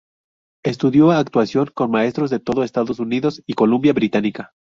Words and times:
Estudió 0.63 1.11
actuación 1.11 1.69
con 1.75 1.91
maestros 1.91 2.31
de 2.31 2.39
todo 2.39 2.63
Estados 2.63 2.97
Unidos 2.97 3.43
y 3.45 3.51
la 3.51 3.55
Columbia 3.55 3.93
Británica. 3.93 4.51